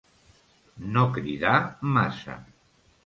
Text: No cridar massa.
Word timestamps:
No 0.95 1.03
cridar 1.17 1.55
massa. 1.99 2.39